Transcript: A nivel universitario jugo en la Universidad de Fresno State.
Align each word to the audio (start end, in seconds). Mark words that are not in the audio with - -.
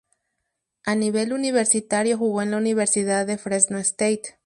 A 0.83 0.95
nivel 0.95 1.31
universitario 1.31 2.17
jugo 2.17 2.41
en 2.41 2.49
la 2.49 2.57
Universidad 2.57 3.27
de 3.27 3.37
Fresno 3.37 3.77
State. 3.77 4.39